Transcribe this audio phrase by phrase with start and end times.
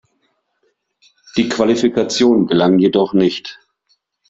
[1.37, 3.59] Die Qualifikation gelang jedoch nicht.